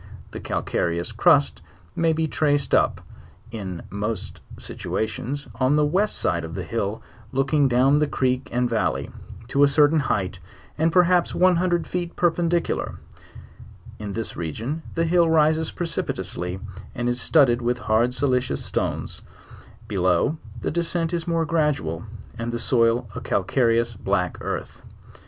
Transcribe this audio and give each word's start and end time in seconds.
The 0.31 0.39
calcareous 0.39 1.11
crust 1.11 1.61
may 1.95 2.11
be 2.11 2.27
traced 2.27 2.73
up, 2.73 3.01
in 3.51 3.83
most 3.91 4.41
situations 4.57 5.47
on 5.59 5.75
the 5.75 5.85
west 5.85 6.17
side 6.17 6.43
of 6.43 6.55
the 6.55 6.63
hill 6.63 7.03
looking 7.31 7.67
down 7.67 7.99
the 7.99 8.07
creek 8.07 8.49
and 8.51 8.67
valley, 8.67 9.11
to 9.49 9.61
a 9.61 9.67
certain 9.67 9.99
height, 9.99 10.39
and 10.75 10.91
perhaps 10.91 11.35
one 11.35 11.57
hundred 11.57 11.85
feet 11.85 12.15
perpendicular; 12.15 12.95
in 13.99 14.13
this 14.13 14.35
region 14.35 14.81
the 14.95 15.05
hill 15.05 15.29
rises 15.29 15.69
precipitously, 15.69 16.59
and 16.95 17.07
is 17.07 17.21
studded 17.21 17.61
with 17.61 17.77
hard 17.77 18.11
silicious 18.15 18.65
stones; 18.65 19.21
below, 19.87 20.37
the 20.61 20.71
descent 20.71 21.13
is 21.13 21.27
more 21.27 21.45
gradual, 21.45 22.01
and 22.39 22.51
the 22.51 22.57
soil 22.57 23.07
a 23.13 23.21
calcareous 23.21 23.93
black 23.93 24.37
earth. 24.41 24.81